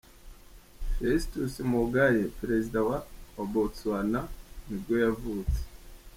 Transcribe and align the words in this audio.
Festus 0.97 1.53
Mogae, 1.71 2.21
perezida 2.41 2.79
wa 2.87 2.97
wa 3.37 3.45
Botswana 3.51 4.21
nibwo 4.69 4.93
yavutse. 5.03 5.59